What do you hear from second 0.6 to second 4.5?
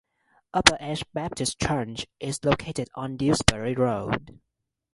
Edge Baptist Church is located on Dewsbury Road.